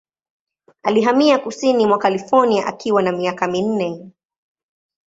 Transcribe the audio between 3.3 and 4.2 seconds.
minne.